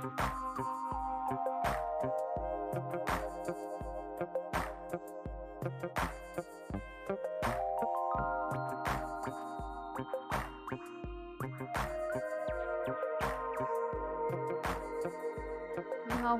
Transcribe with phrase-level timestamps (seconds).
[0.00, 0.37] Thank you.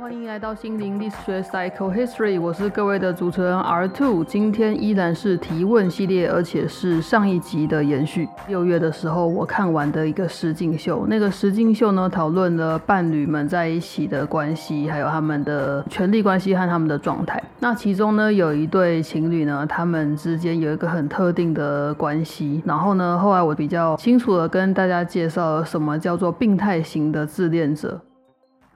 [0.09, 4.25] 欢迎来到心灵历史学 Psycho History，我是各位的主持人 R Two。
[4.25, 8.27] 今天依然是提问系列，而且是上一集的延续。
[8.47, 17.43] 六月的时候，我看完的一个实境秀，那个实境秀呢，讨论了伴侣们在一起的关系，还有他们的权力关系和他们的状态。
[17.61, 22.63] 那其中呢，有一对情侣呢，他们之间有一个很特定的关系。
[22.65, 28.01] 然后呢，后来我比较清楚的跟大家介绍了什么叫做病态型的自恋者。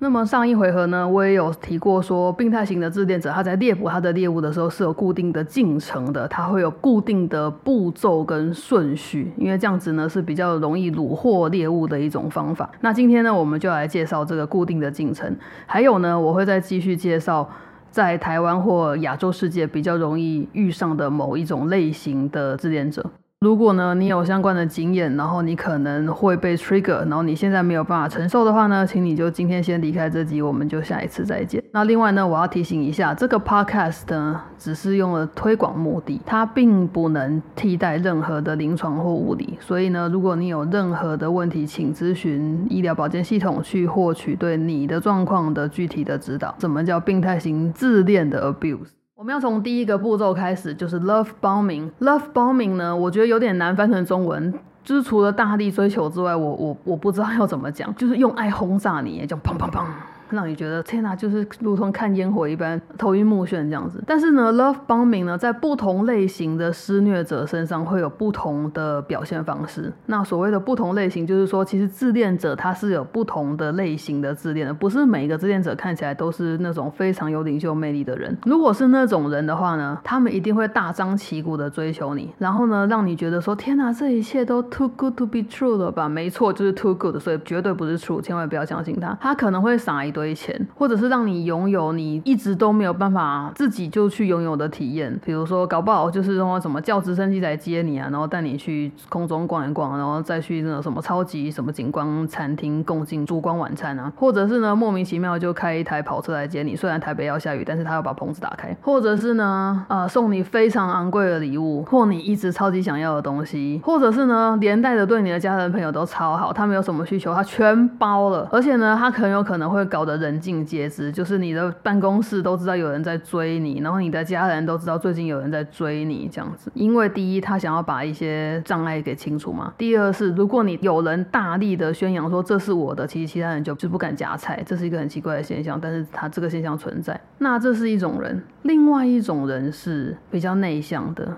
[0.02, 12.69] 那么上一回合呢，我也有提过说，病态型的自恋者他在猎捕他的猎物的时候是有固定的进程的，他会有固定的步骤跟顺序，因为这样子呢是比较容易虏获猎物的一种方法。
[12.80, 15.36] 那今天呢，我们就来介绍这个固定的进程，
[15.67, 17.48] 还有呢，我会再继续介绍
[17.92, 23.09] 在台湾或亚洲世界比较容易遇上的某一种类型的自恋者。
[23.43, 31.61] 如果呢，你有相关的经验，然后你可能会被 trigger，然后你现在没有办法承受的话呢，请你就今天先离开这集，我们就下一次再见。
[31.73, 39.59] 那另外呢，我要提醒一下，这个 podcast 呢，只是用了推广目的，它并不能替代任何的临床或物理。
[39.59, 46.55] 所以呢，如果你有任何的问题，请咨询医疗保健系统去获取对你的状况的具体的指导。
[46.61, 49.02] 什么叫病态型自恋的 abuse？
[49.23, 51.89] 我们要从第一个步骤开始，就是 love bombing。
[52.01, 59.84] love bombing 呢，我觉得有点难翻成中文，就是除了大力追求之外，我我我不知道要怎么讲，就是用爱轰炸你，叫砰砰砰。
[60.33, 64.02] 让你觉得天哪，就是如同看烟火一般头晕目眩这样子。
[64.06, 69.92] 但是呢，love bombing 呢，在不同类型的施虐者身上会有不同的表现方式。
[70.06, 78.36] 那所谓的不同类型，就是说，其实自恋者他是有不同的类型的自恋的，不是每一个自恋者看起来都是那种非常有领袖魅力的人。
[78.44, 86.09] 如果是那种人的话呢，他们一定会大张旗鼓的追求你，然后呢，让你觉得说天哪，这一切都 too good to be true 了吧？
[86.09, 89.16] 没错，就是 too good，所以绝对不是 true，千万不要相信他。
[89.21, 90.22] 他可能会撒一堆。
[90.22, 120.23] 堆钱，或者是让你拥有你一直都没有办法自己就去拥有的体验，比如说搞不好就是说什么叫直升机来接你啊，然后带你去空中逛一逛，然后再去那种什么超级什么景观餐厅共进烛光晚餐啊，或者是呢莫名其妙就开一台跑车来接你，虽然台北要下雨，但是他要把棚子打开，或者是呢啊送你非常昂贵的礼物，或你一直超级想要的东西，或者是呢连带的对你的家人朋友都超好，他没有什么需求他全包了，而且呢他很有可能会搞得。
[120.23, 126.71] 人尽皆知，就是你的办公室都知道有人在追你，然后你的家人都知道最近有人在追你，这样子。
[126.75, 135.77] 因为第一，他想要把一些障碍给清除嘛；第二是，如果你有人大力的宣扬说这是我的，其实其他人就就不敢夹菜，这是一个很奇怪的现象。
[135.81, 138.41] 但是他这个现象存在，那这是一种人。
[138.63, 141.37] 另外一种人是比较内向的，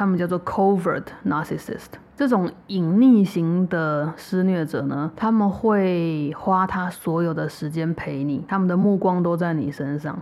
[0.00, 1.90] 他们叫做 covert narcissist。
[2.16, 10.18] 这种隐匿型的施虐者呢，他们会花他所有的时间陪你，他们的目光都在你身上。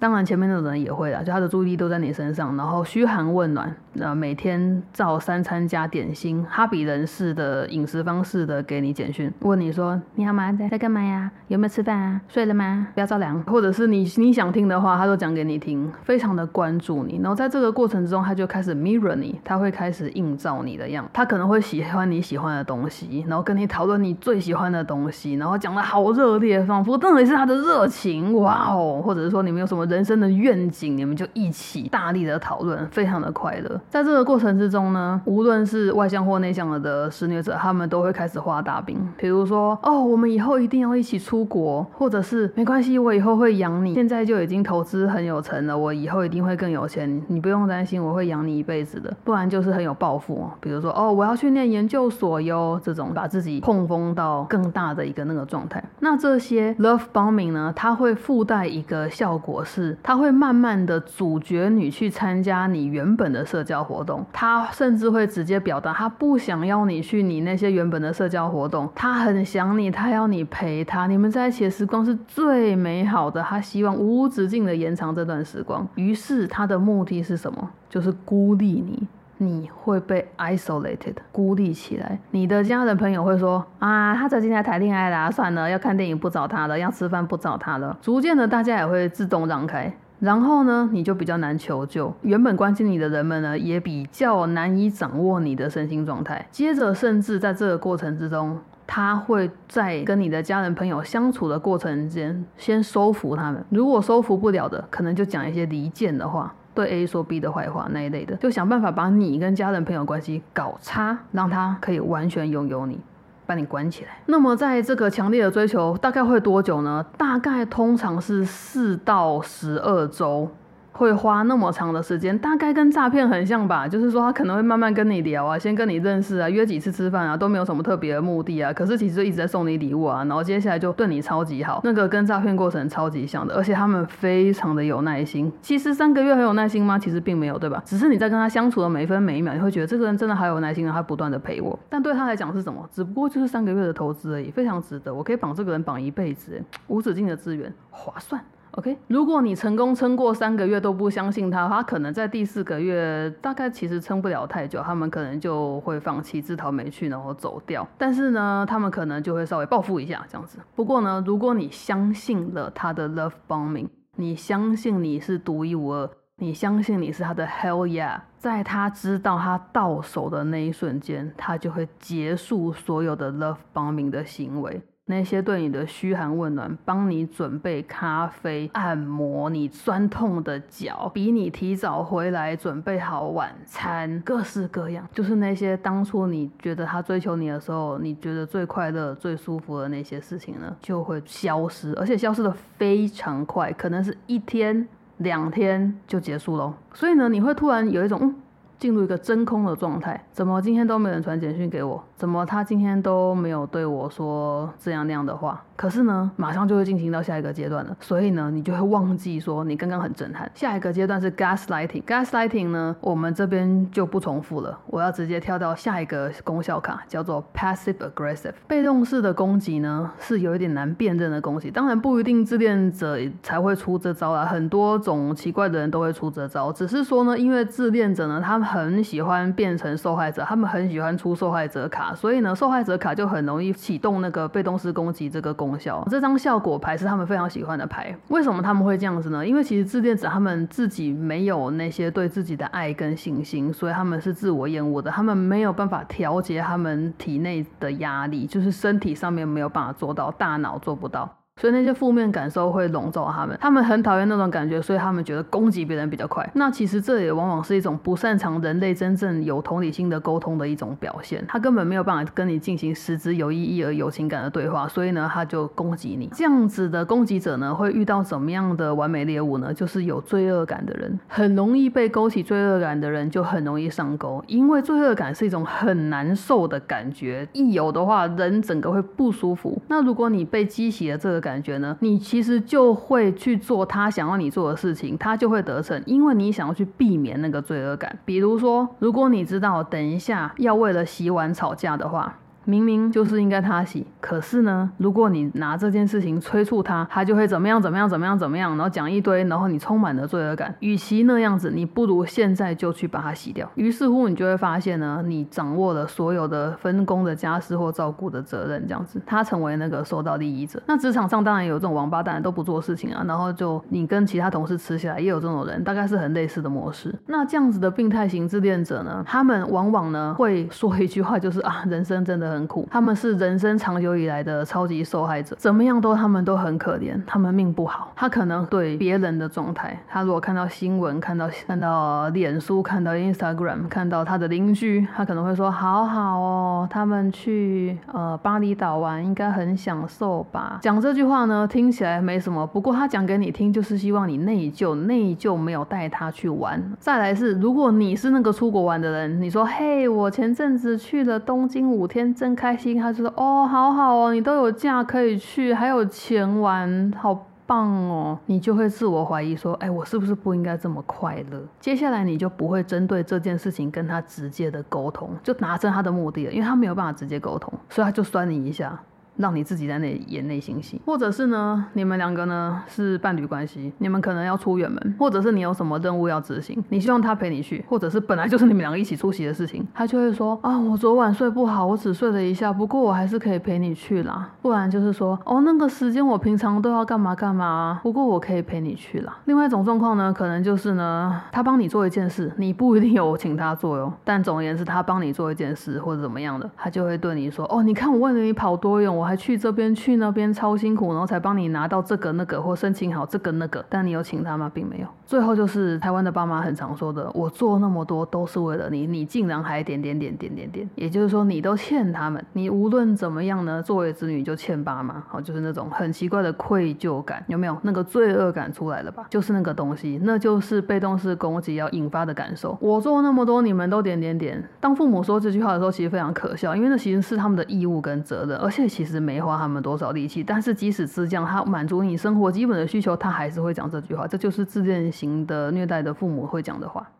[0.00, 10.52] 当然，前面那种人也会啦，就他的注意力都在你身上，然后嘘寒问暖，呃，每天照三餐加点心，哈比人士的饮食方式的给你简讯，问你说你好吗？
[10.52, 11.30] 在在干嘛呀？
[11.46, 12.20] 有没有吃饭啊？
[12.26, 12.88] 睡了吗？
[12.92, 17.18] 不要着凉，或者是你你想听的话，他都讲给你听，非常的关注你。
[17.22, 29.84] 然后在这个过程之中，他就开始 mirror 你，他会开始映照你的样，他可能会喜欢你喜欢的东西，然后跟你讨论你最喜欢的东西，然后讲的好热烈，仿佛那里是他的热情，哇哦，或者是说你们有什么。
[29.84, 33.80] 人生的愿景，你们就一起大力的讨论，非常的快乐。
[33.90, 38.96] 在这个过程之中呢，无论是外向或内向的施虐者，他们都会开始画大饼。
[39.16, 43.94] 比如说，哦，我们以后一定要一起出国，或者是没关系，我以后会养你。
[43.94, 49.12] 现在就已经投资很有成了，我以后一定会更有钱，你不用担心，我会养你一辈子的。
[49.24, 55.82] 不然就是很有抱负，比如说，哦，我要去念研究所哟，这种把自己控封到更大的一个那个状态。
[56.00, 59.64] 那这些 love bombing 呢，它会附带一个效果。
[59.64, 75.86] 是，它会慢慢的主角你去参加你原本的社交活动，他甚至会直接表达他不想要你去你那些原本的社交活动，他很想你，他要你陪他，你们在一起的时光是最美好的，他希望无止境的延长这段时光。
[75.94, 77.70] 于是他的目的是什么？
[77.88, 79.08] 就是孤立你。
[79.38, 87.98] 你会被 isolated 孤立起来，你的家人朋友会说啊，他最近在谈恋爱啦，算了，要看电影不找他了，要吃饭不找他了。
[88.00, 92.14] 逐渐的，大家也会自动让开，然后呢，你就比较难求救。
[92.22, 96.46] 原本关心你的人们呢，也比较难以掌握你的身心状态。
[96.50, 98.58] 接着，甚至在这个过程之中。
[98.86, 103.64] 他会在跟你的家人朋友相处的过程间，先收服他们。
[103.70, 113.00] 如果收服不了的，可能就讲一些离间的话，对 A 说 B 的坏话那一类的，就想办法把你跟家人朋友关系搞差，让他可以完全拥有你。
[113.46, 114.22] 把你关起来。
[114.26, 117.04] 那么，在这个强烈的追求大概会多久呢？
[117.16, 120.48] 大概通常是四到十二周。
[120.96, 123.88] 会花那么长的时间，大概跟诈骗很像吧。
[123.88, 128.72] 就是说，他可能会慢慢跟你聊啊，先跟你认识啊，约几次吃饭啊，都没有什么特别的目的啊。
[128.72, 133.56] 可是其实一直在送你礼物啊，然后接下来就对你超级好，那个跟诈骗过程超级像的。
[133.56, 135.52] 而且他们非常的有耐心。
[135.60, 136.96] 其实三个月很有耐心吗？
[136.96, 137.82] 其实并没有，对吧？
[137.84, 141.76] 只是你在跟他相处的每一分每一秒，你会觉得这个人真的好有耐心啊，他不断的陪我。
[141.90, 142.88] 但对他来讲是什么？
[142.92, 145.12] 只不过就是三个月的投资而已，非常值得。
[145.12, 148.40] 我可以绑这个人绑一辈子，无止境的资源，划算。
[148.76, 157.86] OK，如果你成功撑过三个月都不相信他，他可能在第四个月大概其实撑不了太久，他们可能就会放弃自讨没趣，然后走掉。
[157.96, 160.58] 但是呢，他们可能就会稍微报复一下这样子。
[160.74, 163.86] 不过呢，如果你相信了他的 love bombing，
[164.16, 174.82] 你相信你是独一无二，你相信你是他的 hell yeah，在他知道他到手的那一瞬间，他就会结束所有的 love bombing 的行为。
[175.06, 196.72] 那些对你的嘘寒问暖，帮你准备咖啡、按摩你酸痛的脚，比你提早回来准备好晚餐，各式各样，就是那些当初你觉得他追求你的时候，你觉得最快乐、最舒服的那些事情呢，就会消失，而且消失的非常快，可能是一天、两天就结束喽。
[196.94, 198.34] 所以呢，你会突然有一种嗯。
[198.78, 202.02] 进入一个真空的状态，怎么今天都没人传简讯给我？
[202.16, 205.62] 怎么他今天都没有对我说这样那样的话？
[205.76, 210.48] 可是呢，马上就会进行到下一个阶段了，所以呢，你就会忘记说你刚刚很震撼。
[210.54, 221.70] 下一个阶段是 gaslighting，gaslighting 呢，我们这边就不重复了，我要直接跳到下一个功效卡，叫做 passive aggressive，被动式的攻击呢，是有一点难辨认的攻击。
[221.70, 235.54] 当然不一定自恋者才会出这招啦，很多种奇怪的人都会出这招，只是说呢，因为自恋者呢，他们很喜欢变成受害者，他们很喜欢出受害者卡，所以呢，受害者卡就很容易启动那个被动式攻击这个。
[235.54, 238.12] 功效，这张效果牌是他们非常喜欢的牌。
[238.26, 239.46] 为什么他们会这样子呢？
[239.46, 245.08] 因为其实自恋者他们自己没有那些对自己的爱跟信心，所以他们是自我厌恶的。
[245.12, 251.43] 他们没有办法调节他们体内的压力，就是身体上面没有办法做到，大脑做不到。
[251.60, 256.46] 所以那些负面感受会笼罩他们，他们很讨厌那种感觉，所以他们觉得攻击别人比较快。
[256.54, 261.42] 那其实这也往往是一种不擅长人类真正有同理心的沟通的一种表现。
[261.46, 266.28] 他根本没有办法跟你进行实质有意义而有情感的对话，所以呢，他就攻击你。
[266.34, 269.72] 这样子的攻击者呢，会遇到怎么样的完美猎物呢？
[269.72, 279.80] 就是有罪恶感的人，很容易被勾起罪恶感的人就很容易上钩，因为罪恶感是一种很难受的感觉，一有的话，人整个会不舒服。
[279.86, 281.43] 那如果你被激起了这个。
[281.44, 281.94] 感觉呢？
[282.00, 288.18] 你其实就会去做他想要你做的事情，他就会得逞，因为你想要去避免那个罪恶感。
[288.24, 292.38] 比如说，如果你知道等一下要为了洗碗吵架的话。
[292.64, 300.74] 明明就是应该他洗，可是呢，如果你拿这件事情催促他，他就会怎么样怎么样怎么样怎么样，然后讲一堆，然后你充满了罪恶感。
[300.80, 303.70] 与其那样子，你不如现在就去把它洗掉。
[303.74, 310.82] 于是乎，你就会发现呢，你掌握了所有的分工的家事或照顾的责任，这样子，他成为那个受到利益者。
[310.86, 317.14] 那职场上当然有这种王八蛋都不做事情啊，然后就你跟其他同事吃起来也有这种人，大概是很类似的模式。
[317.26, 322.53] 那这样子的病态型自恋者呢，他们往往呢会说一句话，就是啊，人生真的。
[322.54, 328.12] 很苦，他们是人生长久以来的超级受害者，怎么样都他们都很可怜，他们命不好。
[328.16, 340.78] 他可能对别人的状态，他如果看到新闻，看到看到脸书，看到 Instagram，看到他的邻居，他可能会说：好好哦，他们去呃巴厘岛玩，应该很享受吧？
[340.80, 346.82] 讲这句话呢，听起来没什么，不过他讲给你听，就是希望你内疚，内疚没有带他去玩。
[346.98, 352.34] 再来是，如果你是那个出国玩的人，你说：嘿，我前阵子去了东京五天。
[352.44, 369.00] 真开心，他就说：“哦，好好哦，你都有假可以去，还有钱玩，好棒哦。”你就会自我怀疑说：“哎，我是不是不应该这么快乐？”接下来你就不会针对这件事情跟他直接的沟通，就达成他的目的了，因为他没有办法直接沟通，所以他就酸你一下。
[369.36, 384.50] 让你自己在那里演内心戏，或者是呢，你们两个呢是伴侣关系，你们可能要出远门，或者是你有什么任务要执行，你希望他陪你去，或者是本来就是你们两个一起出席的事情，他就会说啊，我昨晚睡不好，我只睡了一下，不过我还是可以陪你去啦。
[384.62, 389.36] 不然就是说，哦，那个时间我平常都要干嘛干嘛，不过我可以陪你去啦。
[389.46, 404.70] 另外一种状况呢，可能就是呢，他帮你做一件事，你不一定有请他做哟，但总而言之，他帮你做一件事或者怎么样的，他就会对你说，哦，你看我为了你跑多远，我还去这边去那边超辛苦，然后才帮你拿到这个那个或申请好这个那个，但你有请他吗？
[404.72, 405.06] 并没有。
[405.26, 417.76] 最后就是台湾的爸妈很常说的，我做那么多都是为了你，你竟然还点点点点点点，也就是说你都欠他们，你无论怎么样呢，作为子女就欠爸妈，好，就是那种很奇怪的愧疚感，有没有？
[417.82, 419.24] 那个罪恶感出来了吧？
[419.30, 422.76] 就是那个东西，那就是被动式攻击要引发的感受。
[422.80, 424.62] 我做那么多，你们都点点点。
[424.78, 430.44] 当父母说这句话的时候，其实非常可笑，因为那其实是他们的义务跟责任，而且其实没花他们多少力气。
[430.44, 434.26] 但是即使是这样，他满足你生活基本的需求，他还是会讲这句话。
[434.26, 437.12] 这就是自恋型的虐待的父母会讲的话。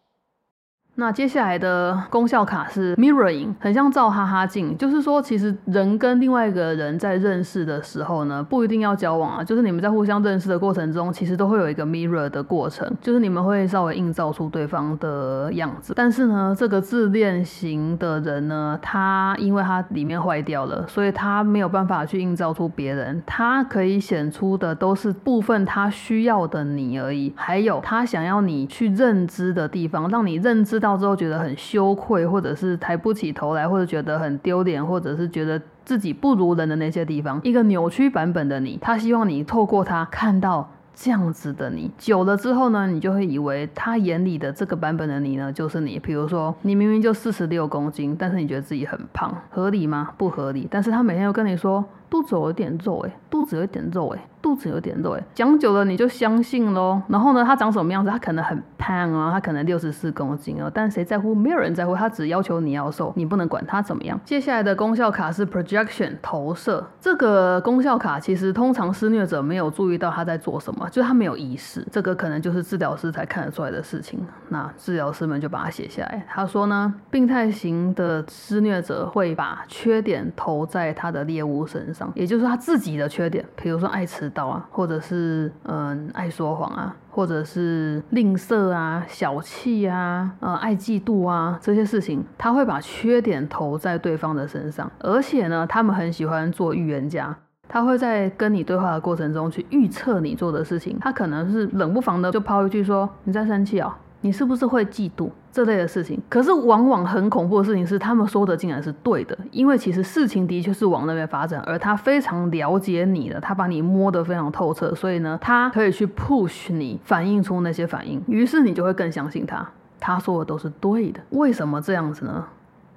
[1.00, 15.94] 那接下来的功效卡是 mirroring，很像照哈哈镜，就是说，其实人跟另外一个人在认识的时候呢，不一定要交往啊，就是你们在互相认识的过程中，其实都会有一个 mirror 的过程，就是你们会稍微映照出对方的样子。
[15.96, 30.87] 但是呢，这个自恋型的人呢，他因为他里面坏掉了，所以他没有办法去映照出别人，他可以显出的都是部分他需要的你而已，还有他想要你去认知的地方，让你认知到。
[30.88, 41.92] 到之后觉得很羞愧，或者是抬不起头来，或者觉得很丢脸，或者是觉得自己不如人的那些地方，一个扭曲版本的你，他希望你透过他看到这样子的你。
[41.98, 46.00] 久了之后呢，你就会以为他眼里的这个版本的你呢，就是你。
[46.00, 50.12] 比如说，你明明就四十六公斤，但是你觉得自己很胖，合理吗？
[50.18, 50.68] 不合理。
[50.72, 54.28] 但是他每天又跟你说，肚子有点肉，哎，肚子有点肉，哎。
[54.40, 57.02] 肚子有点肉哎，讲久了你就相信喽。
[57.10, 58.10] 然后呢，他长什么样子？
[58.10, 61.36] 他可能很胖啊，他可能六十四公斤哦，但谁在乎？
[61.36, 64.18] 没有人在乎，他只要求你要瘦，你不能管他怎么样。
[64.24, 71.86] 接下来的功效卡是 projection 投射，这个功效卡其实通常施虐者没有注意到他在做什么，就是他没有意识。
[71.92, 74.26] 这个可能就是治疗师才看得出来的事情。
[74.50, 76.26] 那治疗师们就把它写下来。
[76.30, 84.48] 他说呢，病态型的施虐者会把缺点投在他的猎物身上，也就是他自己的缺点，比如说爱迟到。
[84.48, 97.36] 啊，或者是嗯爱说谎啊，或者是吝啬啊、小气啊、呃爱嫉妒啊这些事情，他会把缺点投在对方的身上，而且呢，他们很喜欢做预言家，
[97.68, 103.98] 他会在跟你对话的过程中去预测你做的事情，他可能是冷不防的就抛一句说你在生气啊。
[104.22, 106.20] 你是不是会嫉妒这类的事情？
[106.28, 119.70] 可是往往很恐怖的事情是，他们说的竟然是对的，因为其实事情的确是往那边发展，而他非常了解你的，他把你摸得非常透彻，所以呢，他可以去 push 你反映出那些反应，于是你就会更相信他，
[120.00, 121.20] 他说的都是对的。
[121.30, 122.46] 为什么这样子呢？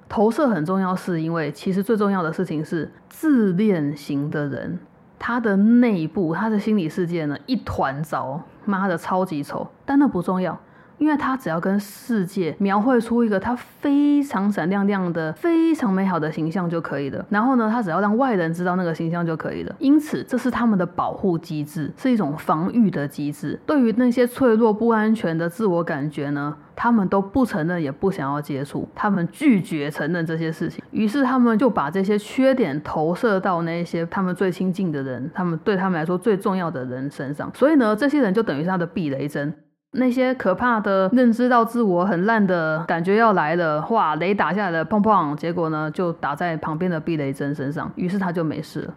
[0.09, 4.79] 投射很重要，是因为其实最重要的事情是自恋型的人，
[5.17, 10.59] 他的内部他的心理世界呢一团糟，妈的超级丑，但那不重要。
[11.01, 17.25] 因为他只要跟世界描绘出一个他非常闪亮亮的、非常美好的形象就可以了。
[17.27, 19.75] 然后呢，他只要让外人知道那个形象就可以了。
[19.79, 23.59] 因此，这是他们的保护机制，是一种防御的机制。
[23.65, 30.83] 对于那些脆弱、不安全的自我感觉呢，他们都不承认，也不想要接触，他们拒绝承认这些事情。
[30.91, 37.51] 于是，他们就把这些缺点投射到那些他们最亲近的人，他们对他们来说最重要的人身上。
[37.55, 39.51] 所以呢，这些人就等于是他的避雷针。
[39.93, 48.93] 那些可怕的认知到自我很烂的感觉要来了，哇，雷打下来了，砰砰，结果呢就打在旁边的避雷针身上，于是他就没事了。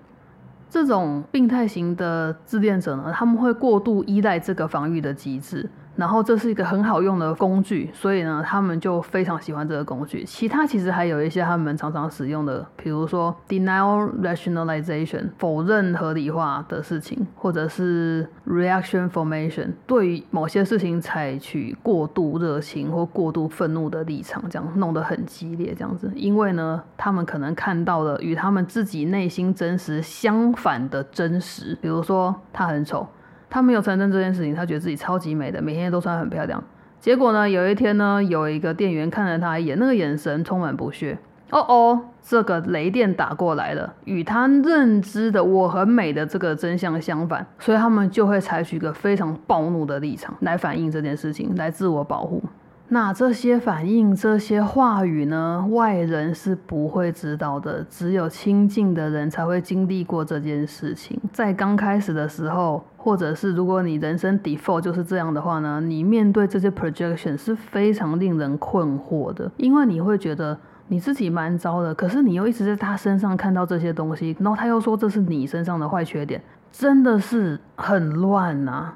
[0.71, 5.69] 这种病态型的自恋者呢，他们会过度依赖这个防御的机制。
[5.97, 10.25] 然后这是一个很好用的工具，所以呢，他们就非常喜欢这个工具。
[10.25, 26.11] 其他其实还有一些他们常常使用的，比如说 denial rationalization 否认合理化的事情，或者是 reaction formation 对于某些事情采取过度热情或过度愤怒的立场，这样弄得很激烈，这样子。
[26.15, 33.07] 因为呢，他们可能看到了与他们自己内心真实相反的真实，比如说他很丑。
[33.55, 36.61] 他没有承认这件事情，他觉得自己超级美的，每天都穿很漂亮。
[36.99, 41.17] 结果呢，有一天呢，有一个店员看了他一眼，那个眼神充满不屑。
[41.53, 52.43] 哦哦，这个雷电打过来了，与他认知的我很美的这个真相相反，所以他们就会采取一个非常暴怒的立场来反映这件事情，来自我保护。
[52.89, 55.67] 那这些反应、这些话语呢？
[55.71, 61.19] 外人是不会知道的，只有亲近的人才会经历过这件事情。
[61.33, 70.59] 在刚开始的时候，或者是如果你人生 default 就是这样的话呢，你面对这些 projection 是非常令人困惑的，因为你会觉得
[70.89, 76.43] 你自己蛮糟的，可是你又一直在他身上看到这些东西，然后他又说这是你身上的坏缺点，
[76.73, 78.95] 真的是很乱呐。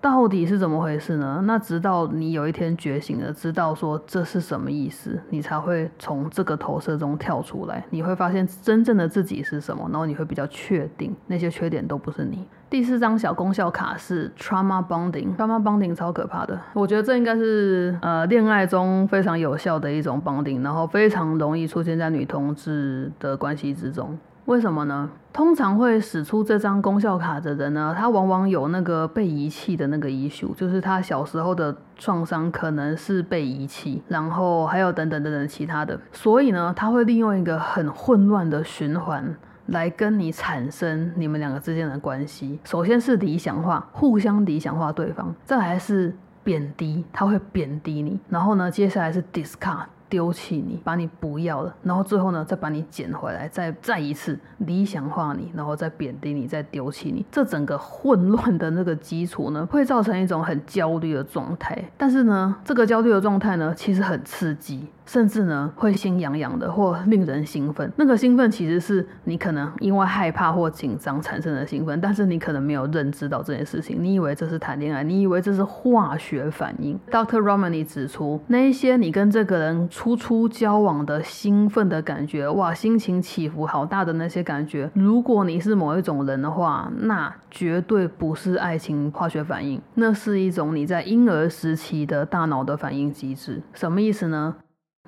[0.00, 1.42] 到底是怎么回事呢？
[1.44, 7.84] 那直到你有一天觉醒了，知道说这是什么意思，你才会从这个投射中跳出来。
[7.90, 12.48] 你会发现真正的自己是什么，然后你会比较确定那些缺点都不是你。
[12.70, 16.58] 第四张小功效卡是 trauma bonding，trauma bonding 超可怕的。
[16.72, 24.16] 我觉得这应该是呃恋爱中非常有效的一种 bonding，然后非常容易出现在女同志的关系之中。
[24.50, 25.08] 为什么呢？
[25.32, 39.32] 通常会使出这张功效卡的人呢，他往往有那个被遗弃的那个遗属就是他小时候的创伤可能是被遗弃，然后还有等等等等其他的，所以呢，他会利用一个很混乱的循环
[39.66, 42.58] 来跟你产生你们两个之间的关系。
[42.64, 49.84] 首先是理想化，互相理想化对方，再来是贬低，他会贬低你，然后呢，接下来是 discard。
[50.10, 57.24] 丢弃你，把你不要了，然后最后呢，再把你捡回来，再再一次理想化你，然后再贬低你，再丢弃你。
[57.30, 61.82] 这整个混乱的那个基础呢，会造成一种很焦虑的状态。
[61.96, 64.88] 但是呢，这个焦虑的状态呢，其实很刺激。
[65.10, 67.90] 甚至呢，会心痒痒的或令人兴奋。
[67.96, 73.96] 那个兴奋其实是你可能因为害怕或紧张产生的兴奋，但是你可能没有认知到这件事情。
[74.00, 76.96] 你以为这是谈恋爱，你以为这是化学反应。
[77.10, 77.40] Dr.
[77.40, 93.60] Romani 指出，那一些你跟这个人初初交往的兴奋的感觉，哇，心情起伏好大的那些感觉，如果你是某一种人的话，那绝对不是爱情化学反应，那是一种你在婴儿时期的大脑的反应机制。
[93.74, 94.54] 什么意思呢？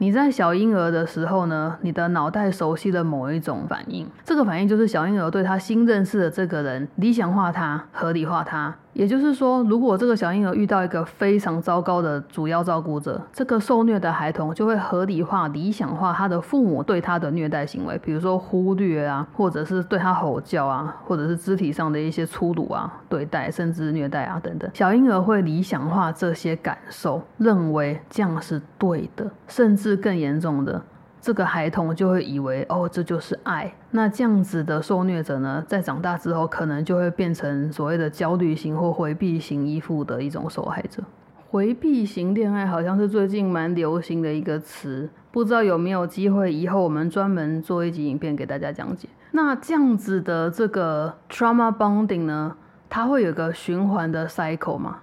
[0.02, 8.74] 你在小婴儿的时候呢，你的脑袋熟悉了某一种反应，这个反应就是小婴儿对他新认识的这个人理想化他，合理化他。
[8.94, 24.70] 也就是说，如果这个小婴儿遇到一个非常糟糕的主要照顾者，这个受虐的孩童就会合理化、理想化他的父母对他的虐待行为，比如说忽略啊，或者是对他吼叫啊，或者是肢体上的一些粗鲁啊对待，甚至虐待啊等等。
[24.74, 30.82] 小婴儿会理想化这些感受，认为这样是对的，甚至更严重的。
[31.22, 33.72] 这个孩童就会以为哦，这就是爱。
[33.92, 41.00] 那这样子的受虐者呢，在长大之后，可能就会变成所谓的焦虑型或回避型依附的一种受害者。
[41.48, 49.08] 回避型恋爱好像是最近蛮流行的一个词，不知道有没有机会以后我们专门做一集影片给大家讲解。
[49.30, 52.56] 那这样子的这个 trauma bonding 呢，
[52.90, 54.98] 它会有个循环的 cycle 吗？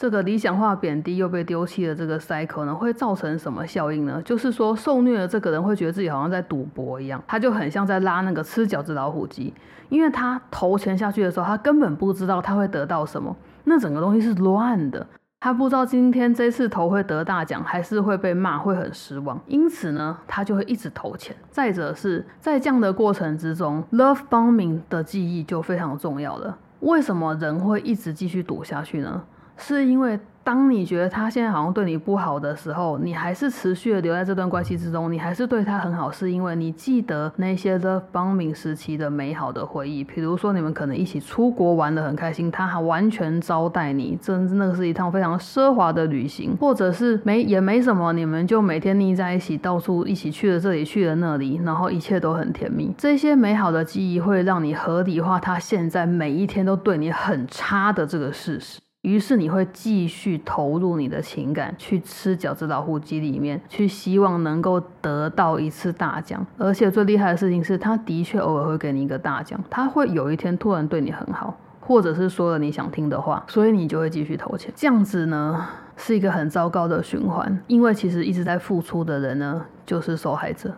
[0.00, 4.18] 这个理想化贬低又被丢弃的这个 cycle 呢，会造成什么效应呢？
[4.24, 9.52] 就是说，受虐的这个人会觉得自己好像在赌博一样，他就很像在拉那个吃饺子老虎机，
[9.90, 15.06] 因为他投钱下去的时候，他根本不知道他会得到什么，那整个东西是乱的，
[15.38, 21.36] 他不知道今天这次投会得大奖，还是会被骂，会很失望，因此呢，他就会一直投钱。
[21.50, 26.56] 再者是在这样的过程之中，love bombing 的记忆就非常重要了。
[26.80, 29.22] 为什么人会一直继续赌下去呢？
[29.60, 52.92] 是因为当你觉得他现在好像对你不好的时候，你还是持续的留在这段关系之中，你还是对他很好，是因为你记得那些的帮明时期的美好的回忆，比如说你们可能一起出国玩的很开心，他还完全招待你，真那是一趟非常奢华的旅行，或者是没也没什么，你们就每天腻在一起，到处一起去了这里去了那里，然后一切都很甜蜜。
[52.96, 58.80] 这些美好的记忆会让你合理化他现在每一天都对你很差的这个事实。
[59.02, 66.46] 于是你会继续投入你的情感，去吃饺子老虎机里面，去希望能够得到一次大奖。
[66.58, 74.70] 而且最厉害的事情是，他的确偶尔会给你一个大奖，他会有一天突然对你很好，或者是说了你想听的话，所以你就会继续投钱。
[74.76, 80.74] 这样子呢，是一个很糟糕的循环，因为其实一直在付出的人呢，就是受害者。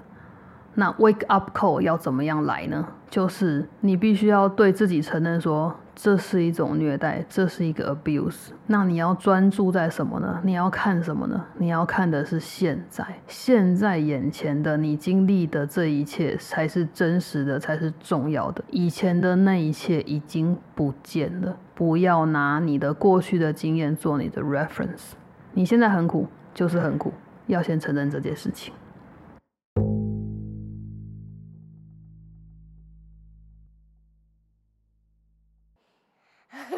[0.74, 2.86] 那 wake up call 要怎么样来呢？
[3.12, 8.52] 就是你必须要对自己承认说，这是一种虐待，这是一个 abuse。
[8.68, 10.40] 那你要专注在什么呢？
[10.42, 11.44] 你要看什么呢？
[11.58, 18.64] 你要看的是现在，现在眼前的你经历的这一切才是真实的，才是重要的。
[18.70, 21.54] 以前的那一切已经不见了。
[21.74, 25.10] 不要拿你的过去的经验做你的 reference。
[25.52, 27.12] 你现在很苦，就是很苦，
[27.46, 28.72] 要先承认这件事情。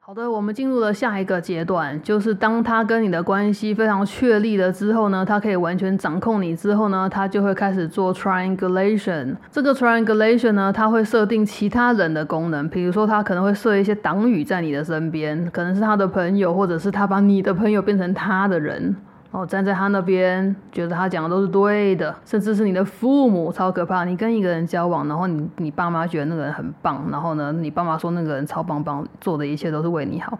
[0.00, 9.36] 好的，我们进入了下一个阶段，就是当他跟你的关系非常确立了之后呢，他可以完全掌控你之后呢，他就会开始做 triangulation。
[9.50, 18.96] 这个 triangulation 呢，他会设定其他人的功能，比如说他可能会设一些党羽在你的身边，可能是他的朋友，或者是他把你的朋友变成他的人。
[19.30, 24.04] 哦，站在他那边，觉得他讲的都是对的，甚至是你的父母，超可怕。
[24.04, 30.38] 你跟一个人交往，然后你你爸妈觉得那个人很棒，然后呢，你爸妈说那个人超棒棒，做的一切都是为你好，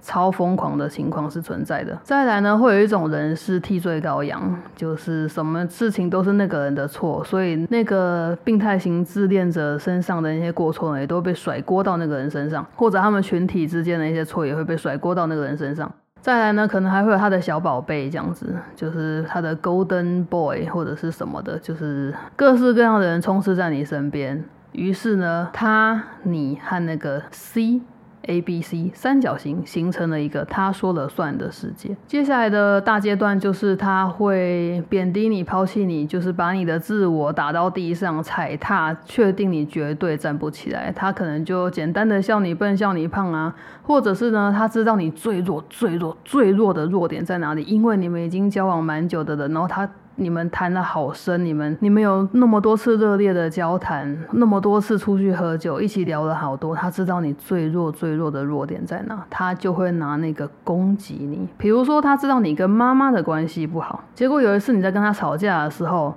[0.00, 1.98] 超疯狂的情况是存在的。
[2.04, 15.92] 再来呢，会有一种人是替罪羔羊，就是什么事情都是那个人的错，所以那个病态型自恋者身上的那些过错呢，也都被甩锅到那个人身上，或者他们群体之间的一些错也会被甩锅到那个人身上。
[16.22, 24.44] 再来呢，可能还会有他的小宝贝这样子，就是他的 Golden Boy 或者是什么的，就是各式各样的人充斥在你身边。
[24.70, 27.82] 于是呢，他、你和那个 C。
[28.26, 31.96] A、B、C 三角形形成了一个他说了算的世界。
[32.06, 40.92] 接下来的大阶段就是他会贬低你、抛弃你，就是把你的自我打到地上踩踏，确定你绝对站不起来。
[40.94, 49.88] 他可能就简单的笑你笨、笑你胖啊，或者是呢，他知道你最弱、最弱、最弱的弱点在哪里，因为你们已经交往蛮久的人，然后他。
[50.16, 56.74] 你们谈的好深，你们你们有那么多次热烈的交谈，那么多次出去喝酒，一起聊了好多。
[56.74, 61.48] 他知道你最弱最弱的弱点在哪，他就会拿那个攻击你。
[61.56, 66.14] 比如说，他知道你跟妈妈的关系不好，结果有一次你在跟他吵架的时候，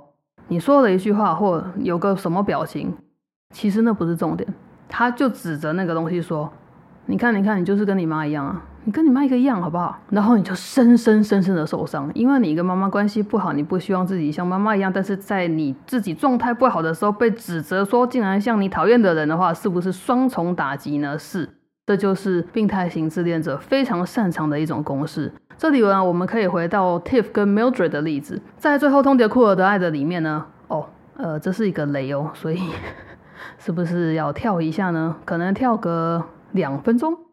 [0.48, 2.94] 你说了一句话或有个什么表情，
[3.50, 4.46] 其实那不是重点，
[4.88, 6.52] 他就指着那个东西说
[7.06, 9.98] ：“你看，你看，你就是跟你妈一样啊。”你跟你妈一个样，好不好？
[10.10, 14.92] 然后你就深深深深的受伤，因为你跟妈妈关系不好，你不希望自己像妈妈一样。
[14.92, 21.18] 但是在你自己状态不好的时候，被指责说竟然像你讨厌的人的话，是不是双重打击呢？
[21.18, 21.50] 是，
[21.84, 25.32] 这就是病态型自恋者非常擅长的一种公式。
[25.58, 32.60] 这里呢，我们可以回到 Tiff 跟 Mildred 的例子，在最后通牒库尔的爱的里面呢，哦，呃，这是一个雷哦，所以
[33.58, 35.16] 是不是要跳一下呢？
[35.24, 36.22] 可能跳个
[36.52, 37.25] 两分钟。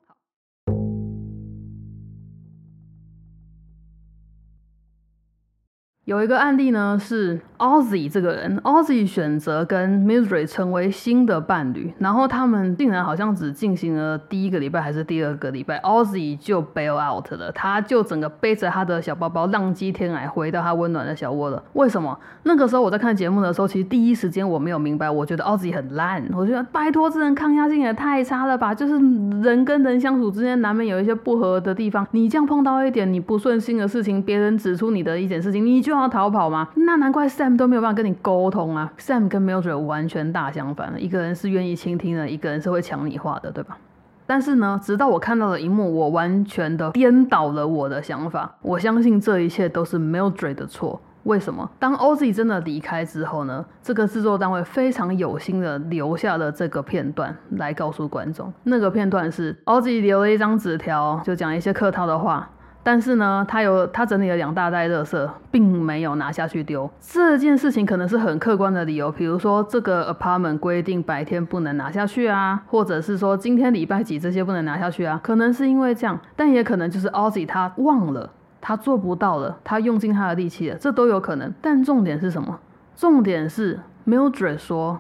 [6.13, 21.63] 有一个案例呢，是 Ozzy 这个人，Ozzy 选择跟 Misery 成为新的伴侣，然后他们竟然好像只进行了第一个礼拜还是第二个礼拜，Ozzy 就 bail out 了，他就整个背着他的小包包浪迹天涯回到他温暖的小窝了。
[21.71, 22.19] 为什么？
[22.43, 28.95] 那个时候我在看节目的时候，其实第一时间我没有明白，我觉得 Ozzy 很烂，我觉得拜托这人抗压性也太差了吧，就是
[29.41, 35.93] 人跟人相处之间难免有一些不合的地方，你这样碰到一点你不顺心的事情，别人指出你的一件事情，你就。
[35.93, 36.69] 要逃跑吗？
[36.73, 38.92] 那难怪 Sam 都没有办法跟你沟通啊。
[38.98, 43.78] Sam 跟 Mildred 完全大相反，一个人是愿意倾听的，一个人是会抢你话的，对吧？
[44.26, 48.56] 但是呢，直到我看到了一幕，我完全的颠倒了我的想法。
[48.62, 51.02] 我相信这一切都是 Mildred 的错。
[51.24, 51.70] 为什么？
[51.80, 53.66] 当 Ozzy 真的离开之后呢？
[53.82, 58.52] 这个制作单位非常有心的留下了这个片段来告诉观众。
[58.63, 62.50] 那个片段是 Ozzy 留了一张纸条，就讲一些客套的话。
[62.86, 66.89] 但是呢，他有他整理了两大袋垃圾，并没有拿下去丢。
[67.00, 81.54] 这件事情可能是很客观的理由，比如说这个 apartment 规定白天不能拿下去啊，或者是说今天礼拜几这些不能拿下去啊，可能是因为这样，但也可能就是 Ozzy 他忘了，他做不到了，他用尽他的力气了，这都有可能。
[81.62, 82.60] 但重点是什么？
[82.96, 85.00] 重点是 Mildred 说：“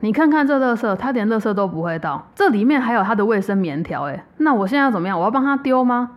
[0.00, 5.18] 你看看这垃圾，他连垃圾都不会倒，这里面还有他的卫生棉条，诶，那我现在要怎么样？
[5.18, 6.12] 我要帮他丢吗？”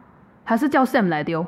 [0.50, 1.46] 还是叫 Sam 来丢。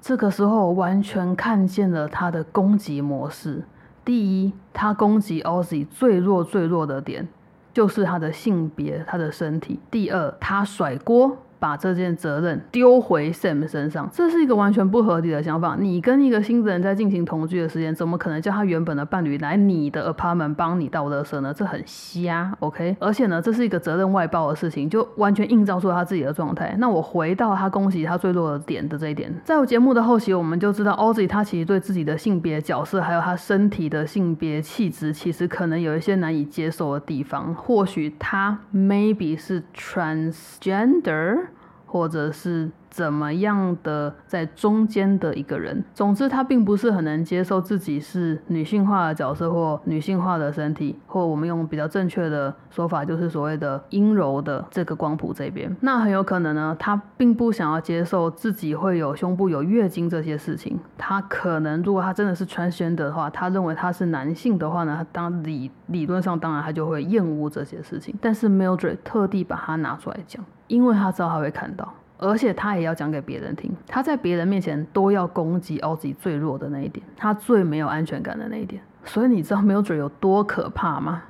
[0.00, 3.64] 这个时候完全看见了他的攻击模式。
[4.06, 7.28] 第一，他攻击 Ozzy 最弱最弱的点，
[7.74, 9.80] 就是他的性别、他的身体。
[9.90, 11.36] 第二，他甩锅。
[11.58, 15.76] 把这件责任丢回 Sam 身上，这是一个完全不合理的想法。
[15.78, 21.52] 你跟一个新人在进行同居的时间，怎么可能叫他原本的伴侣来你的 apartment 帮你倒垃圾呢？
[21.54, 22.96] 这很瞎，OK？
[23.00, 26.74] 而且呢，这是一个责任外包的事情，就完全映照出他自己的状态。
[26.78, 37.54] 那我回到他恭喜他最弱的点的这一点，在我节目的后期，我们就知道 Ozzy 他其实对自己的性别角色，还有他身体的性别气质，其实可能有一些难以接受的地方。
[37.54, 41.46] 或许他 maybe 是 transgender。
[41.86, 45.84] 或者是怎么样的在中间的一个人。
[45.92, 55.76] 总之，他并不是很能接受自己是女性化的角色或女性化的身体，或我们用比较正确的说法，就是所谓的阴柔的这个光谱这边。
[55.80, 60.80] 那很有可能呢，他并不想要接受自己会有胸部有月经这些事情。
[60.96, 68.16] 他可能如果他真的是 transgender 的话，他认为他是男性的话呢，当理理论上当然他就会厌恶这些事情。
[68.22, 70.42] 但是 Mildred 特地把它拿出来讲。
[70.68, 73.74] 因为他知道他会看到，而且他也要讲给别人听。
[73.86, 78.82] 他在别人面前都要攻击奥吉最弱的那一点，他最没有安全感的那一点。
[79.04, 81.22] 所以你知道 Mildred 有多可怕吗？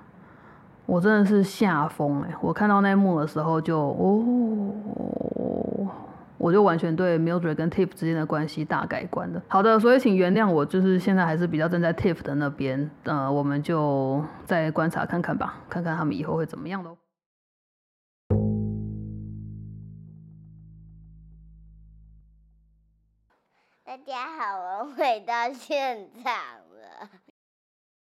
[0.86, 2.30] 我真的是吓疯哎！
[2.40, 4.24] 我看到那一幕的时候就哦，
[6.38, 9.42] 我就完全对 Mildred 跟 Tiff 之间的关系大改观了。
[9.48, 12.88] 好的，所以请原谅我，就是现在还是比较站在 Tiff 的那边。
[13.02, 16.96] 呃，我们就再观察看看吧，看看他们以后会怎么样喽。
[23.96, 27.08] 大家好，我回到现场了。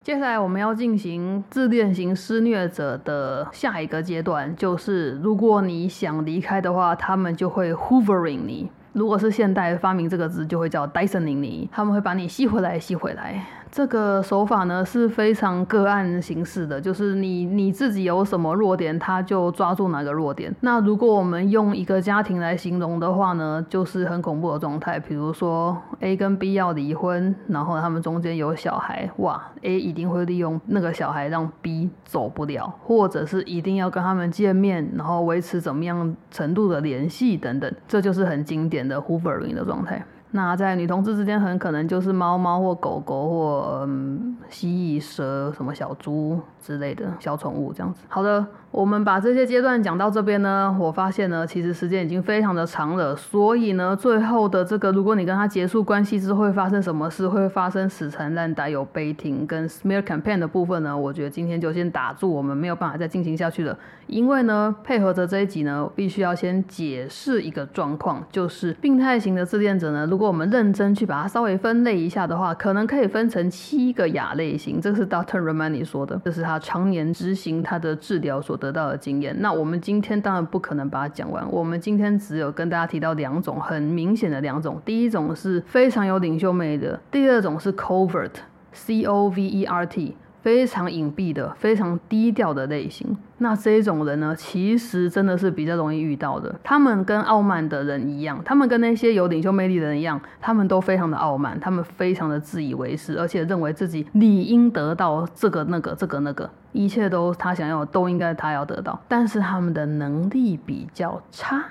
[0.02, 8.72] 接下来我们要进行自恋型施虐者的下一个阶段，就是如果你想离开的话，他们就会 hoovering 你。
[8.94, 13.44] 如果是现代发明这个字，就会叫 Dysoning 你，他们会把你吸回来，吸回来。
[13.72, 20.54] 这个手法呢是非常个案形式的，就是你你自己有什么弱点，他就抓住哪个弱点。
[20.60, 25.00] 那如果我们用一个家庭来形容的话呢，就是很恐怖的状态。
[25.00, 40.04] 比如说 A 跟 B 要离婚，然后他们中间有小孩，哇，A 一定会利用那个小孩让 B 走不了，或者是一定要跟他们见面，然后维持怎么样程度的联系等等，这就是很经典的 Hoovering 的状态。
[40.32, 48.00] 那在女同志之间，很可能就是猫猫或狗狗或嗯蜥蜴、蛇、什么小猪之类的小宠物这样子。
[48.08, 48.44] 好的。
[48.72, 78.58] 我们把这些阶段讲到这边呢，我发现呢，其实时间已经非常的长了，所以呢，最后的这个，如果你跟他结束关系之后会发生什么事，会发生死缠烂打、有悲庭跟 smear campaign 的部分呢，我觉得今天就先打住，我们没有办法再进行下去了，因为呢，配合着这一集呢，必须要先解释一个状况，就是病态型的自恋者呢，如果我们认真去把它稍微分类一下的话，可能可以分成七个亚类型，这是 Doctor Romani 说的，这是他常年执行他的治疗所。
[78.62, 81.44] 得到的经验，那我们今天当然不可能把它讲完。
[81.50, 90.16] 我们今天只有跟大家提到两种很明显的两种，第一种是非常有领袖魅力的，第二种是 covert，c o v e r t。
[90.42, 96.52] 非常隐蔽的、非常低调的类型，那这种人呢，其实真的是比较容易遇到的。
[96.64, 109.00] 他们跟傲慢的人一样，他们跟那些有领袖魅力的人一样，他们都非常的傲慢，他们非常的自以为是，而且认为自己理应得到这个、那个、这个、那个，一切都他想要，都应该他要得到。
[109.06, 111.64] 但是他们的能力比较差，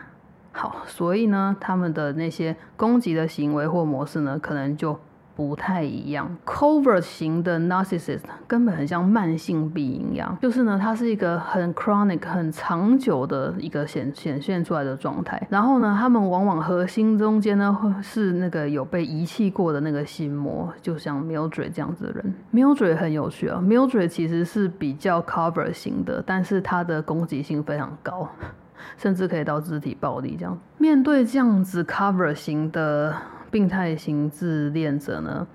[0.53, 4.97] 好，所以呢，他们的那些攻击的行为或模式呢，可能就。
[5.41, 15.41] 不太一样，cover 型的 narcissist 根本很像慢性病一样，就是呢，它是一个很 chronic、很长久的一个显显现出来的状态。
[15.49, 22.35] 然后呢，他们往往核心中间呢，会是那个有被遗弃过的那个心魔，就像 Mildred 这样子的人。
[22.53, 28.29] Mildred 很有趣啊，Mildred 其实是比较 cover 型的，但是它的攻击性非常高，
[28.95, 30.55] 甚至可以到肢体暴力这样。
[30.77, 33.15] 面对这样子 cover 型的。
[33.51, 35.45] 病态型自恋者呢，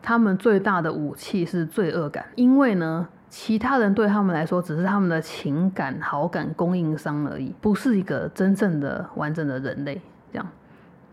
[0.00, 10.00] 他们最大的武器是罪恶感，因为呢，其他人对他们来说只是他们的情感好感供应商而已，不是一个真正的完整的人类。
[10.32, 10.46] 这样，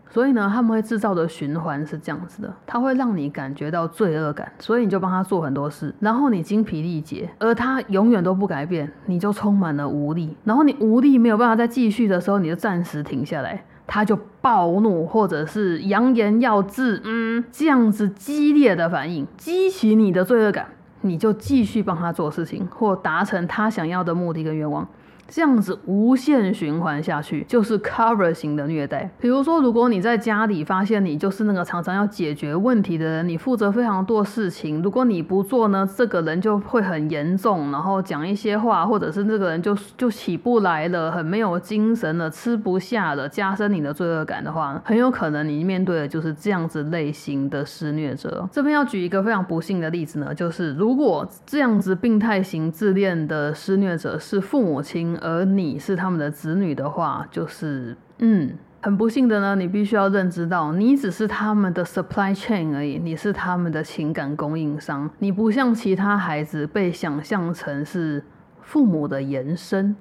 [0.09, 13.65] 所以呢，他们会制造的循环是这样子的，他会让你感觉到罪恶感，所以你就帮他做很多事，然后你精疲力竭，而他永远都不改变，你就充满了无力，然后你无力没有办法再继续的时候，你就暂时停下来。
[13.91, 20.67] 他就暴怒，或者是扬言要治，嗯，这样子激烈的反应激起你的罪恶感，
[21.01, 24.87] 你就继续帮他做事情，或达成他想要的目的跟愿望。
[25.29, 29.09] 这样子无限循环下去，就是 cover 型的虐待。
[29.19, 48.49] 比如说，如果你在家里发现你就是那个常常要解决问题的人，你负责非常多事情，如果你不做呢，这个人就会很严重，然后讲一些话，或者是这个人就就起不来了，很没有精神了，吃不下了，加深你的罪恶感的话，很有可能你面对的就是这样子类型的施虐者。
[48.51, 55.18] 这边要举一个非常不幸的例子呢，就是如果这样子病态型自恋的施虐者是父母亲。
[55.21, 59.55] 而你是他们的子女的话，就是嗯，很不幸的呢。
[59.55, 65.09] 你必须要认知到，你只是他们的 supply chain 而已，你是他们的情感供应商。
[65.19, 68.23] 你不像其他孩子被想象成是
[68.61, 69.95] 父母的延伸，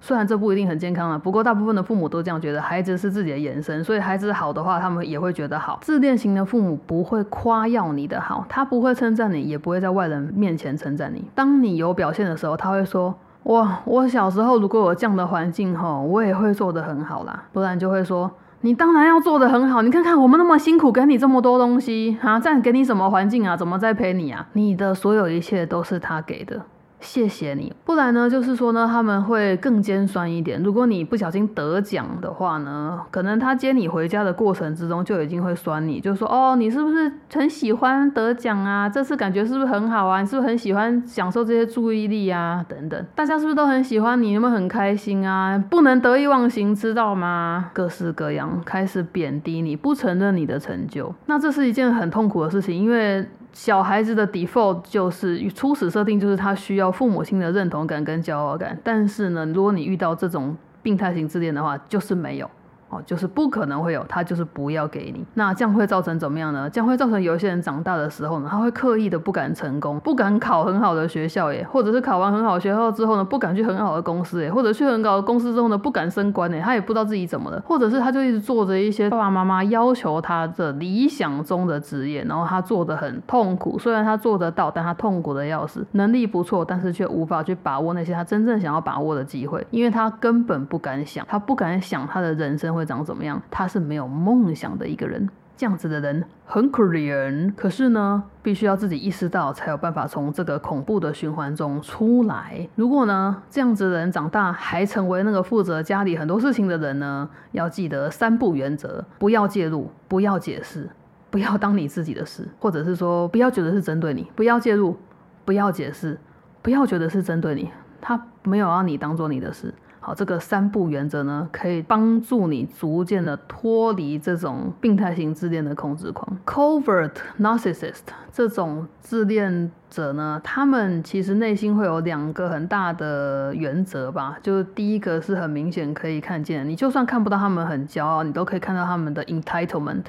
[0.00, 5.78] 虽然这不一定很健康啊，不过大部分的父母都这样觉得，孩子是自己的延伸，所以孩子好的话，他们也会觉得好。
[5.82, 11.24] 自恋型的父母不会夸耀你的好，他不会称赞你，也不会在外人面前称赞你。
[11.34, 17.44] 当你有表现的时候，他会说：我，我小时候如果有这样的环境吼，我也会做的很好啦。
[17.52, 23.56] 不然就会说：你当然要做的很好，你看看我们那么辛苦，给你这么多东西啊，这样给你什么环境啊？
[23.56, 24.46] 怎么在陪你啊？
[24.52, 26.60] 你的所有一切都是他给的。
[27.00, 30.62] 谢谢你，不然呢，就是说呢，他们会更尖酸一点。
[30.62, 38.88] 如果你不小心得奖的话呢，可能他接你回家的过程之中就已经会酸你，就说哦，你是不是很喜欢得奖啊？
[38.88, 40.20] 这次感觉是不是很好啊？
[40.20, 42.64] 你是不是很喜欢享受这些注意力啊？
[42.68, 44.32] 等等，大家是不是都很喜欢你？
[44.32, 45.62] 有没有很开心啊？
[45.70, 47.70] 不能得意忘形，知道吗？
[47.72, 53.26] 各式各样开始贬低你，不承认你的成就，那这是一件很痛苦的事情，因为。
[53.52, 58.78] 小孩子的 default 就是初始设定，就是他需要父母亲的认同感跟骄傲感。
[58.82, 62.50] 但是呢，如果你遇到这种病态型自恋的话，就是没有。
[62.90, 65.24] 哦，就是不可能会有，他就是不要给你。
[65.34, 66.68] 那这样会造成怎么样呢？
[66.68, 93.40] 这样会造成有一些人长大的时候呢，他会刻意的不敢成功，不敢考很好的学校耶，或者是考完很好的学校之后呢，不敢去很好的公司耶，或者去很好的公司之后呢，不敢升官耶，他也不知道自己怎么了，或者是他就一直做着一些爸爸妈妈要求他的理想中的职业，然后他做的很痛苦，虽然他做得到，但他痛苦的要死，能力不错，但是却无法去把握那些他真正想要把握的机会，因为他根本不敢想，他不敢想他的人生会长怎么样。
[93.50, 97.52] 他是没有梦想的一个人，这样子的人很可怜。
[97.54, 102.66] 可是呢，必须要自己意识到，才有办法从这个恐怖的循环中出来。
[102.76, 110.88] 如果呢，这样子的人长大还成为那个负责家里很多事情的人呢，要记得三不原则：不要介入，不要解释，
[111.30, 114.96] 不要当你自己的事，或者是说不要觉得是针对你，不要介入，
[115.44, 116.18] 不要解释，
[116.62, 119.74] 不要觉得是针对你，他没有让你当做你的事。
[120.02, 126.38] 好，这个三步原则呢，可以帮助你逐渐的脱离这种病态型自恋的控制狂。
[126.46, 128.00] Covert narcissist
[128.32, 140.04] 这种自恋者呢，他们其实内心会有两个很大的原则吧，就是第一个是很明显可以看见，你就算看不到他们很骄傲，你都可以看到他们的 entitlement。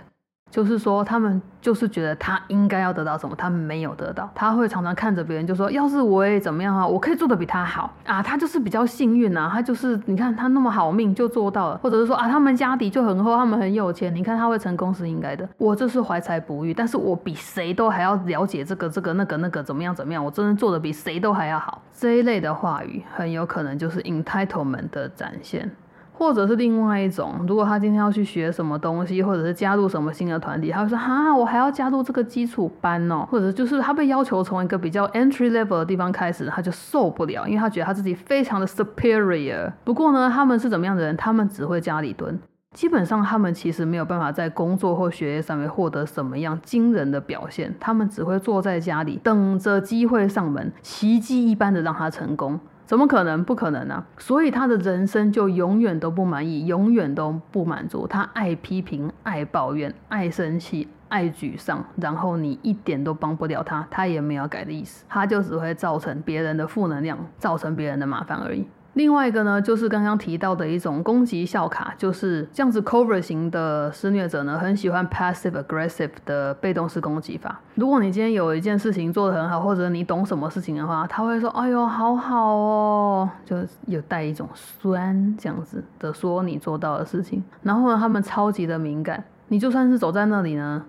[0.52, 4.30] 就是说，他们就是觉得他应该要得到什么，他没有得到。
[4.36, 15.48] 他会常常看着别人，就说：“要是我也怎么样啊，我可以做的比他好啊。”他就是比较幸运啊，他就是你看他那么好命就做到了，或者是说啊，他们家底就很厚，他们很有钱，你看他会成功是应该的。
[15.58, 21.82] 我这是怀才不遇，但是我比谁都还要了解这个这个那个那个怎么样怎么样，我真的做的比谁都还要好。
[21.94, 25.72] 这一类的话语很有可能就是 entitlement 的展现。
[26.22, 33.28] 或者是另外一种，如果他今天要去学什么东西，或者是加入什么新的团体，他会说：哈，我还要加入这个基础班哦。
[33.28, 39.74] 或者就是他被要求从一个比较 entry level 的地方开始，他就受不了，因为他觉得他自己非常的 superior。
[39.84, 41.18] 不过呢，他们是怎么样的人？
[41.18, 42.40] 他们只会家里蹲，
[42.76, 52.60] 基本上他们其实没有办法在工作或学业上面获得什么样惊人的表现，他们只会坐在家里等着机会上门，奇迹一般的让他成功。
[52.92, 53.42] 怎么可能？
[53.46, 54.04] 不可能呢！
[54.18, 58.06] 所以他的人生就永远都不满意，永远都不满足。
[58.06, 61.86] 他爱批评，爱抱怨，爱生气，爱沮丧。
[61.96, 68.68] 然后你一点都帮不了他，他也没有改的意思，他就只会造成别人的负能量，造成别人的麻烦而已。
[68.94, 77.62] 另外一个呢，就是刚刚提到的一种攻击笑卡，就是这样子 cover 型的施虐者呢，很喜欢 passive aggressive 的被动式攻击法。
[77.76, 87.42] 如果你今天有一件事情做得很好，或者你懂什么事情的话，他会说：“哎呦，好好哦。”就有带一种酸这样子的说你做到的事情。
[87.64, 90.84] 然后呢，他们超级的敏感，你就算是走在那里呢，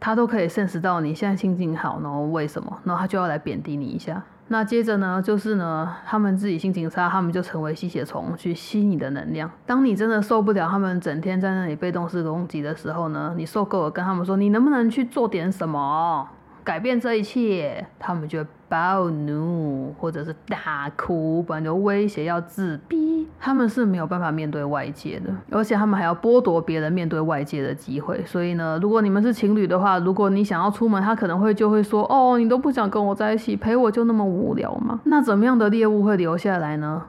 [0.00, 4.22] 他都可以 sense 到你现在心情好，然后为什么，然后他就要来贬低你一下。
[4.48, 9.50] 那接着呢，就是呢，他们自己心情差，他们就成为吸血虫，去吸你的能量。
[9.64, 16.28] 当你真的受不了他们整天在那里被动式攻击的时候呢，你受够了，跟他们说，你能不能去做点什么？
[16.64, 23.28] 改变这一切，他们就暴怒，或者是大哭，不然就威胁要自闭。
[23.38, 28.24] 他们是没有办法面对外界的，而且他们还要剥夺别人面对外界的机会。
[28.24, 37.02] 所以呢，如果你们是情侣的话，如果你想要出门，他可能会就会说：“哦，你都不想跟我在一起，陪我就那么无聊吗？”那怎么样的猎物会留下来呢？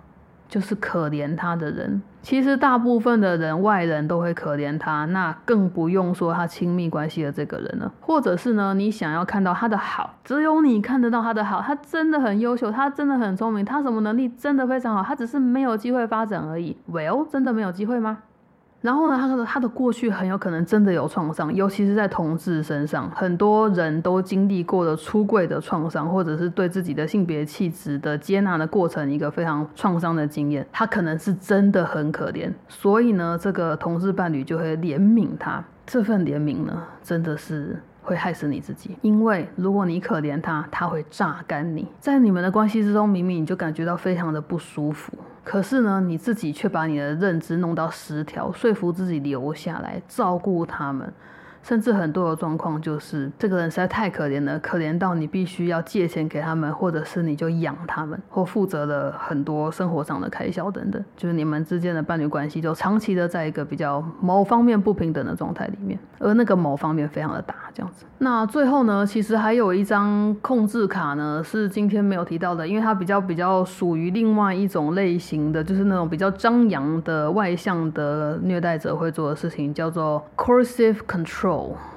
[0.48, 7.92] 就是可怜他的人，其实大部分的人外人都会可怜他，那更不用说他亲密关系的这个人了。
[8.02, 16.76] 或者是呢，你想要看到他的好，只有你看得到他的好，他真的很优秀，他真的很聪明，他什么能力真的非常好，他只是没有机会发展而已。
[16.92, 18.18] Well，真的没有机会吗？
[18.86, 30.64] 然后呢，他的他的过去很有可能真的有创伤，尤其是在同志身上，很多人都经历过了出柜的创伤，或者是对自己的性别气质的接纳的过程，一个非常创伤的经验。
[30.72, 35.64] 他可能是真的很可怜，所以呢，这个同志伴侣就会怜悯他。
[35.88, 37.82] 这份怜悯呢，真的是。
[38.08, 41.88] 会害死你自己，因为如果你可怜他，他会榨干你。
[42.00, 45.12] 在你们的关系之中，明明你就感觉到非常的不舒服，
[45.46, 51.14] 可是呢，你自己却把你的认知弄到失调，说服自己留下来照顾他们。
[51.66, 61.04] 甚至很多的状况就是，这个人实在太可怜了，可怜到你必须要借钱给他们，或者是你就养他们，或负责了很多生活上的开销等等。
[61.18, 68.06] 就是你们之间的伴侣关系就长期的在一个比较某方面不平等的状态里面，而那个某方面非常的大，这样子。
[68.20, 81.55] 那最后呢，其实还有一张控制卡呢，是今天没有提到的，因为它比较比较属于另外一种类型的，就是那种比较张扬的外向的虐待者会做的事情，叫做 coercive control。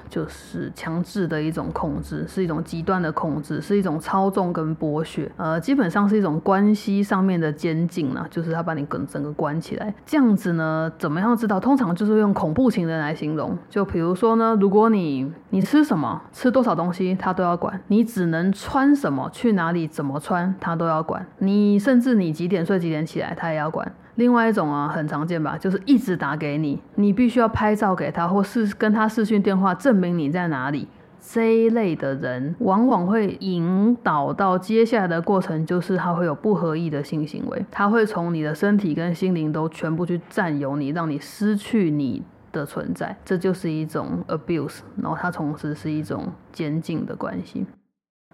[0.08, 11.60] 就是强制的一种控制，是一种极端的控制，是一种操纵跟剥削，呃，基本上是一种关系上面的监禁啊，就是他把你跟整个关起来，这样子呢，怎么样知道？
[11.60, 23.92] 通常就是用恐怖情人来形容，就比如说呢，如果你你吃什么，吃多少东西，他都要管；你只能穿什么，去哪里，怎么穿，他都要管；你甚至你几点睡，几点起来，他也要管。
[24.18, 30.88] 另外一种啊，很常见吧，就是一直打给你，你必须要拍照给他，或是跟他视讯电话证明你在哪里。
[31.20, 47.64] 这一类的人，往往会引导到接下来的过程，就是他会有不合意的性行为，他会从你的身体跟心灵都全部去占有你，让你失去你的存在，这就是一种 abuse，然后它同时是一种监禁的关系。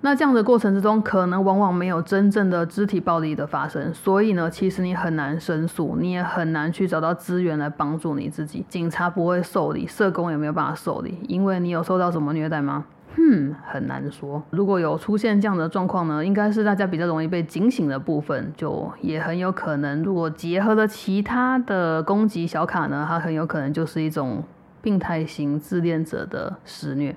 [0.02, 8.66] 那这样的过程之中，可能往往没有真正的肢体暴力的发生，所以呢，其实你很难申诉，你也很难去找到资源来帮助你自己。
[8.68, 12.84] 警察不会受理，社工也没有办法受理，因为你有受到什么虐待吗？
[13.16, 14.42] 哼，很难说。
[14.50, 20.02] 如果有出现这样的状况呢，应该是大家比较容易被警醒的部分，就也很有可能。
[20.02, 24.42] 如果结合了其他的攻击小卡呢，它很有可能就是一种
[24.82, 27.16] 病态型自恋者的施虐。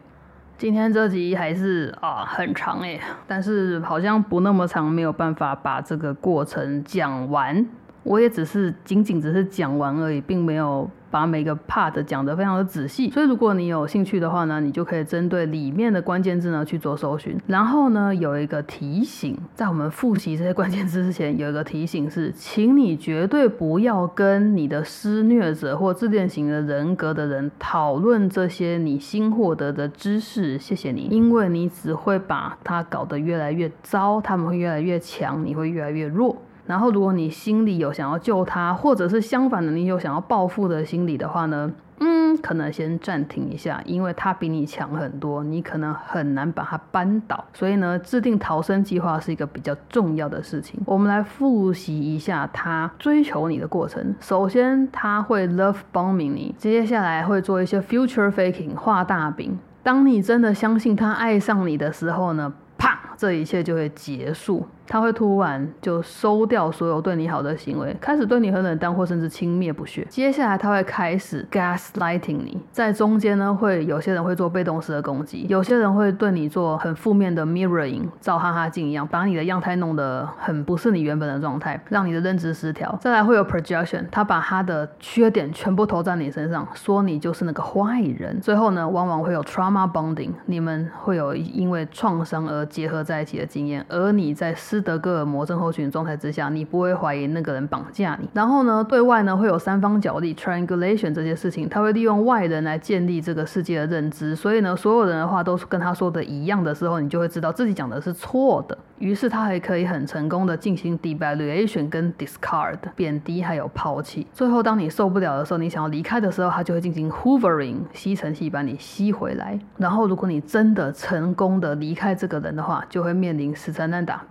[0.58, 7.64] 今天这集还是啊很长诶，但是好像不那么长，没有办法把这个过程讲完。
[8.02, 10.90] 我也只是仅仅只是讲完而已，并没有。
[11.18, 17.36] 把每个 part 讲得非常的仔细，所以如果你有兴趣的话呢，你就可以针对里面的关键字呢去做搜寻。
[17.48, 30.60] 然后呢，有一个提醒，在我们复习这些关键字之前，有一个提醒是，请你绝对不要跟你的施虐者或自恋型的人格的人讨论这些你新获得的知识。
[30.60, 36.38] 谢谢你，因为你只会把它搞得越来越糟，他们会越来越强，你会越来越弱。
[36.68, 47.44] 然后，如果你心里有想要救他，或者是相反的，你有想要报复的心理的话呢，嗯，可能先暂停一下，因为他比你强很多，你可能很难把他扳倒。
[47.54, 50.80] 所以呢，制定逃生计划是一个比较重要的事情。
[50.86, 54.14] 我们来复习一下他追求你的过程。
[54.20, 59.58] 首先，他会 love bombing 你，接下来会做一些 future faking 画大饼。
[59.82, 64.68] 当你真的相信他爱上你的时候呢，啪，这一切就会结束。
[64.88, 70.06] 他会突然就收掉所有对你好的行为，开始对你很冷淡或甚至轻蔑不屑。
[70.10, 82.98] 接下来他会开始 gaslighting 你，在中间呢会有些人会做被动式的攻击，有些人会对你做很负面的 mirroring，照哈哈镜一样，把你的样态弄得很不是你原本的状态，让你的认知失调。
[83.02, 88.40] 再来会有 projection，他把他的缺点全部投在你身上，说你就是那个坏人。
[88.42, 98.30] 最后呢，往往会有 trauma bonding，你们会有因为创伤而结合在一起的经验，而你在失斯德哥尔摩症候群状态之下，你不会怀疑那个人绑架你。
[98.32, 104.36] 然后呢，对外呢会有三方角力 （triangulation） 这些事情，他会利用外人来建立这个世界的认知。
[104.36, 108.78] 所以呢，所有人的话都是跟他说的一样的时候，你就会知道自己讲的是错的。
[109.00, 114.26] 于是他还可以很成功的进行 devaluation 跟 discard 贬低还有抛弃。
[114.34, 119.60] 最后当你受不了的时候，你想要离开的时候，他就会进行 hovering，吸尘器把你吸回来。
[119.78, 124.24] 然后如果你真的成功的离开这个人的话，就会面临死缠烂打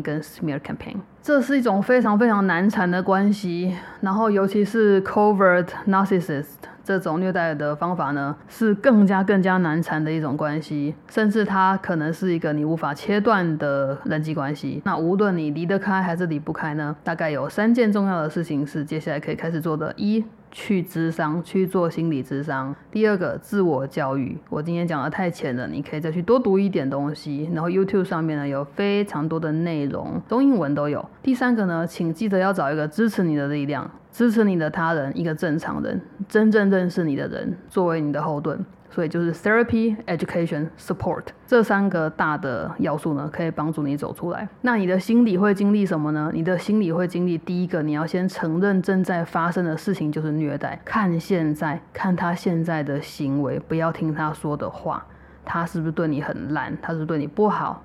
[0.00, 0.96] 跟 smear campaign。
[1.20, 3.76] 这是一种非常非常难缠的关系。
[4.00, 6.46] 然后尤其是 covert narcissist。
[6.84, 14.82] 这种虐待的方法呢，是更加更加难缠的一种关系，甚至它可能是一个你无法切断的人际关系。
[14.84, 22.72] 那无论你离得开还是离不开呢，大概有三件重要的事情是接下来可以开始做的：一，去智商去做心理智商。
[22.90, 24.38] 第二个，自我教育。
[24.50, 27.50] 我今天讲的太浅了，你可以再去多读一点东西。
[27.52, 31.04] 然后 YouTube 上面呢有非常多的内容，中英文都有。
[31.22, 38.64] 第三个呢，请记得要找一个支持你的力量，支持你的他人，一个正常人，真正认识你的人，作为你的后盾。
[38.92, 44.46] 所以就是 therapy, education, support 这三个大的要素呢，可以帮助你走出来。
[44.60, 46.30] 那你的心理会经历什么呢？
[46.32, 50.78] 你的心理会经历第一个，你要先承认正在发生的事情就是虐待。
[50.84, 55.04] 看现在，看他现在的行为，不要听他说的话，
[55.44, 56.76] 他是不是对你很烂？
[56.82, 57.82] 他是是对你不好？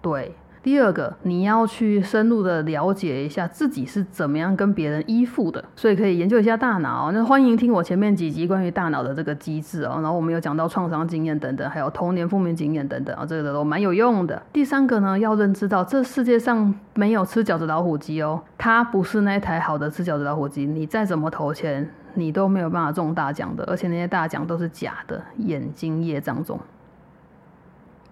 [0.00, 0.34] 对。
[0.62, 7.10] 第二个，你要去深入的了解一下自己是怎么样跟别人依附的，所以可以研究一下大脑。
[7.10, 9.94] 那欢迎听我前面几集关于大脑的这个机制哦。
[9.96, 14.40] 然后我们有讲到创伤经验等等，还有童年负面经验等等啊，这个都蛮有用的。
[14.52, 26.60] 第三个呢，要认知到这世界上没有吃饺子老虎机哦，它不是那一台好的吃饺子老虎机，你再怎么投钱，你都没有办法中大奖的，而且那些大奖都是假的，眼睛业障中。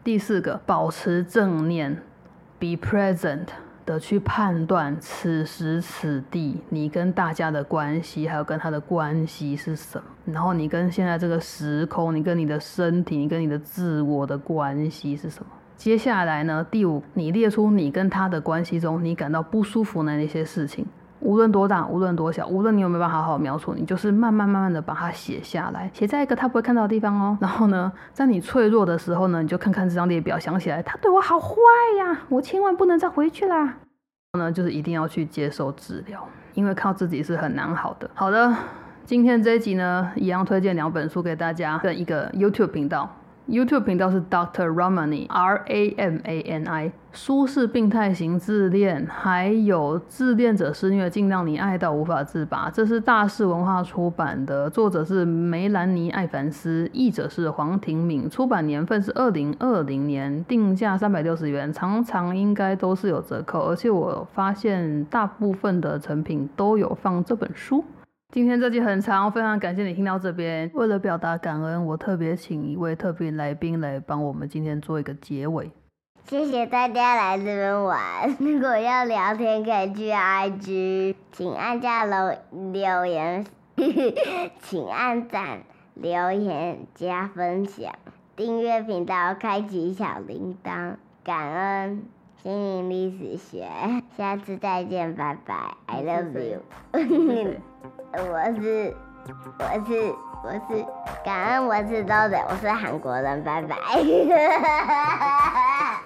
[0.03, 2.03] 第四个，保持正念。
[2.61, 3.47] Be present
[3.87, 10.05] 的去判断此时此地你跟大家的关系，还有跟他的关系是什么。
[10.27, 15.47] 然后你跟现在这个时空，你跟你的身体，你跟你的自我的关系是什么？
[15.79, 16.65] 接下来呢？
[16.71, 20.85] 第五，你列出你跟他的关系中你感到不舒服的那些事情。
[21.21, 27.37] 无论多大，无论多小，无论你有没有办法好好描述，你就是慢慢慢慢的把它写下来，写在一个他不会看到的地方哦。
[27.43, 31.57] 然后呢，在你脆弱的时候呢，你就看看这张列表，想起来他对我好坏
[31.99, 33.57] 呀，我千万不能再回去啦。
[33.59, 33.75] 然
[34.33, 38.11] 后呢，就是一定要去接受治疗，因为靠自己是很难好的。
[38.15, 38.55] 好的，
[39.05, 43.17] 今天这一集呢，一样推荐两本书给大家，跟一个 YouTube 频道。
[43.51, 52.71] YouTube 频道是 Doctor Ramani，R A M A N I，书是病态型自恋，还有自恋者施虐，尽量你爱到无法自拔。
[52.71, 67.85] 这是大是文化出版的，作者是梅兰妮·艾凡斯，译者是黄庭敏，出版年份是二零二零年，定价三百六十元，常常应该都是有折扣，而且我发现大部分的成品都有放这本书。
[68.33, 70.71] 今天这集很长，非常感谢你听到这边。
[70.75, 75.69] 为了表达感恩，我特别请一位特别来宾来帮我们今天做一个结尾。
[76.29, 78.37] 谢谢大家来这边玩。
[78.39, 82.33] 如果要聊天，可以去 IG，请按下楼
[82.73, 83.45] 留言，
[84.63, 85.63] 请按赞、
[85.95, 87.93] 留言、加分享、
[88.37, 90.95] 订阅频道、开启小铃铛。
[91.25, 92.05] 感恩
[92.43, 93.69] 心灵历史学，
[94.17, 96.63] 下次再见，拜拜，I love you。
[98.13, 98.93] 我是
[99.59, 100.13] 我是
[100.43, 100.85] 我是
[101.23, 103.77] 感恩我是周的，我是韩国人，拜拜。